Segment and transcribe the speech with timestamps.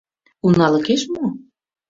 [0.45, 1.25] Уналыкеш мо?